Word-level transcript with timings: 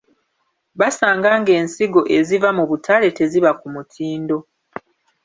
Basanga 0.79 1.29
ng’ensigo 1.39 2.01
eziva 2.17 2.49
mu 2.57 2.63
butale 2.69 3.07
teziba 3.17 3.51
ku 3.59 3.67
mutindo. 3.73 4.37